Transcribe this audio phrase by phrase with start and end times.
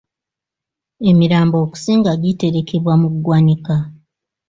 [1.09, 3.77] Emirambo okusinga giterekebwa mu ggwanika.